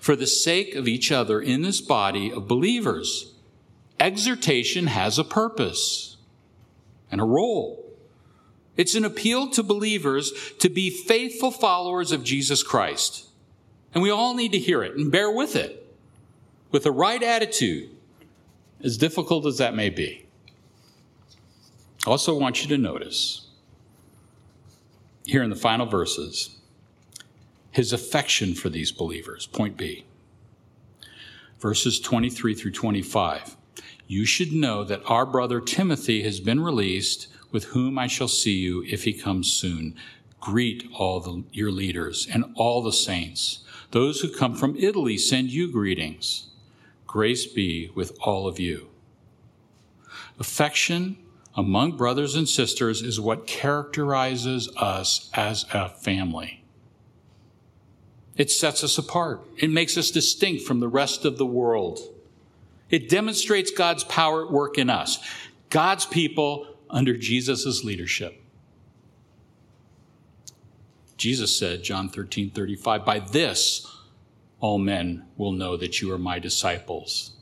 [0.00, 3.32] For the sake of each other in this body of believers,
[4.00, 6.16] exhortation has a purpose
[7.08, 7.88] and a role.
[8.76, 13.28] It's an appeal to believers to be faithful followers of Jesus Christ.
[13.94, 15.81] And we all need to hear it and bear with it
[16.72, 17.90] with the right attitude,
[18.82, 20.26] as difficult as that may be.
[22.06, 23.46] Also want you to notice
[25.24, 26.56] here in the final verses
[27.70, 29.46] his affection for these believers.
[29.46, 30.04] Point B.
[31.60, 33.56] Verses 23 through 25
[34.12, 38.58] you should know that our brother Timothy has been released, with whom I shall see
[38.58, 39.94] you if he comes soon.
[40.38, 43.64] Greet all the, your leaders and all the saints.
[43.92, 46.50] Those who come from Italy send you greetings.
[47.12, 48.88] Grace be with all of you.
[50.40, 51.18] Affection
[51.54, 56.64] among brothers and sisters is what characterizes us as a family.
[58.38, 59.42] It sets us apart.
[59.58, 62.00] It makes us distinct from the rest of the world.
[62.88, 65.18] It demonstrates God's power at work in us,
[65.68, 68.42] God's people under Jesus' leadership.
[71.18, 73.91] Jesus said, John 13, 35, by this
[74.62, 77.32] all men will know that you are my disciples,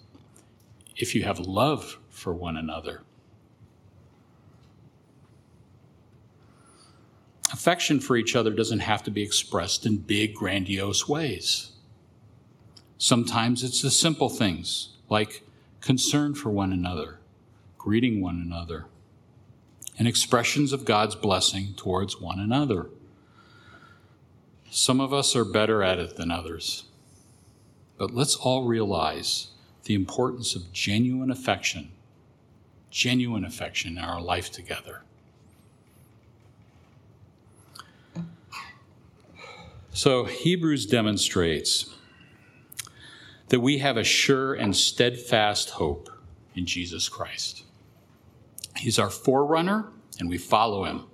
[0.96, 3.02] if you have love for one another.
[7.52, 11.72] Affection for each other doesn't have to be expressed in big, grandiose ways.
[12.96, 15.42] Sometimes it's the simple things like
[15.82, 17.18] concern for one another,
[17.76, 18.86] greeting one another,
[19.98, 22.88] and expressions of God's blessing towards one another.
[24.70, 26.84] Some of us are better at it than others,
[28.00, 29.48] but let's all realize
[29.84, 31.90] the importance of genuine affection
[32.90, 35.02] genuine affection in our life together.
[39.92, 41.94] So, Hebrews demonstrates
[43.48, 46.08] that we have a sure and steadfast hope
[46.56, 47.64] in Jesus Christ.
[48.76, 49.86] He's our forerunner,
[50.18, 51.04] and we follow him.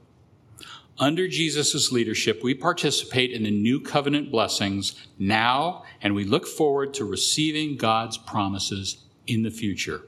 [0.99, 6.95] Under Jesus' leadership, we participate in the new covenant blessings now, and we look forward
[6.95, 10.03] to receiving God's promises in the future.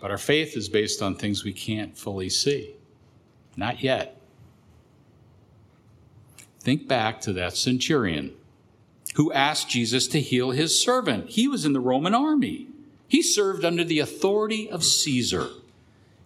[0.00, 2.74] But our faith is based on things we can't fully see.
[3.56, 4.20] Not yet.
[6.60, 8.34] Think back to that centurion
[9.16, 11.30] who asked Jesus to heal his servant.
[11.30, 12.68] He was in the Roman army,
[13.08, 15.48] he served under the authority of Caesar.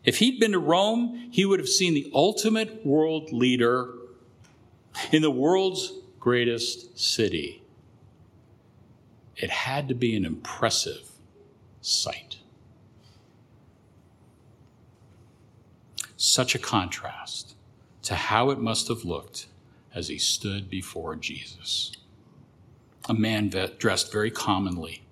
[0.05, 3.95] If he'd been to Rome, he would have seen the ultimate world leader
[5.11, 7.63] in the world's greatest city.
[9.37, 11.11] It had to be an impressive
[11.81, 12.39] sight.
[16.17, 17.55] Such a contrast
[18.03, 19.47] to how it must have looked
[19.95, 21.93] as he stood before Jesus.
[23.09, 23.49] A man
[23.79, 25.05] dressed very commonly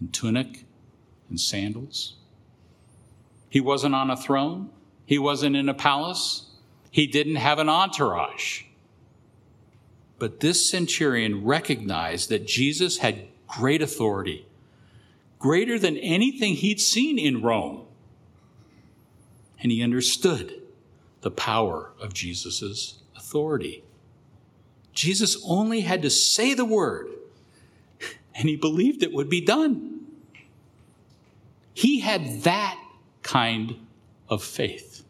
[0.00, 0.64] in tunic
[1.28, 2.16] and sandals.
[3.56, 4.68] He wasn't on a throne,
[5.06, 6.44] he wasn't in a palace,
[6.90, 8.64] he didn't have an entourage.
[10.18, 14.46] But this centurion recognized that Jesus had great authority,
[15.38, 17.86] greater than anything he'd seen in Rome.
[19.62, 20.60] And he understood
[21.22, 23.82] the power of Jesus' authority.
[24.92, 27.08] Jesus only had to say the word,
[28.34, 30.08] and he believed it would be done.
[31.72, 32.78] He had that
[33.26, 33.74] kind
[34.28, 35.02] of faith.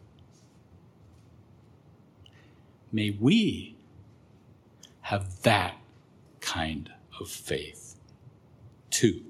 [2.91, 3.77] May we
[5.01, 5.75] have that
[6.39, 7.99] kind of faith
[8.89, 9.21] too.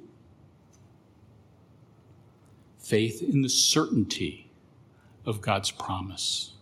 [2.80, 4.50] Faith in the certainty
[5.26, 6.54] of God's promise.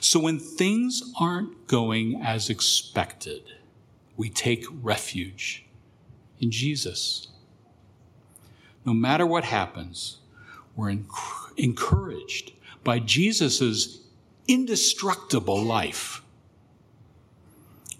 [0.00, 3.42] So when things aren't going as expected,
[4.16, 5.64] we take refuge
[6.40, 7.28] in Jesus.
[8.84, 10.19] No matter what happens,
[10.80, 10.96] we're
[11.56, 12.52] encouraged
[12.82, 14.00] by Jesus'
[14.48, 16.22] indestructible life.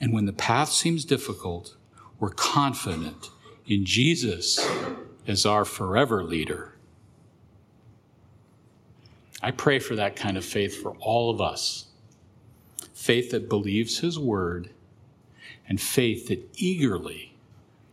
[0.00, 1.76] And when the path seems difficult,
[2.18, 3.30] we're confident
[3.66, 4.66] in Jesus
[5.26, 6.72] as our forever leader.
[9.42, 11.86] I pray for that kind of faith for all of us
[12.94, 14.68] faith that believes His word,
[15.66, 17.34] and faith that eagerly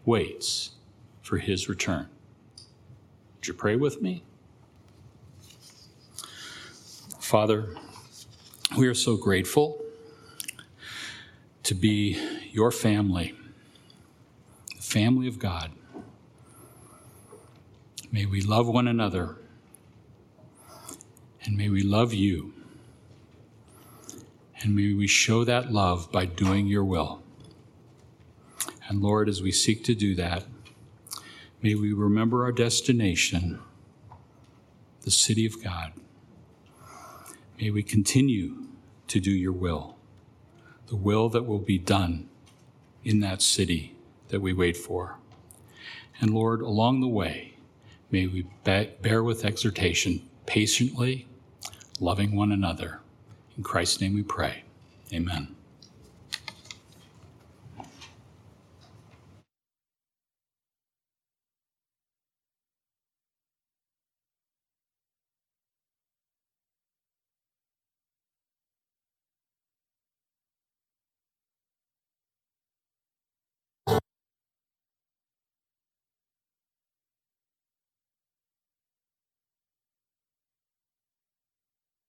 [0.04, 0.72] waits
[1.22, 2.10] for His return.
[3.36, 4.24] Would you pray with me?
[7.28, 7.76] Father,
[8.78, 9.84] we are so grateful
[11.64, 12.18] to be
[12.54, 13.36] your family,
[14.74, 15.72] the family of God.
[18.14, 19.36] May we love one another
[21.44, 22.54] and may we love you.
[24.62, 27.22] And may we show that love by doing your will.
[28.88, 30.46] And Lord, as we seek to do that,
[31.62, 33.60] may we remember our destination,
[35.02, 35.92] the city of God.
[37.60, 38.68] May we continue
[39.08, 39.98] to do your will,
[40.88, 42.30] the will that will be done
[43.04, 43.96] in that city
[44.30, 45.18] that we wait for.
[46.22, 47.56] And Lord, along the way,
[48.12, 51.28] may we bear with exhortation patiently
[52.00, 53.00] loving one another.
[53.58, 54.64] In Christ's name we pray.
[55.12, 55.57] Amen.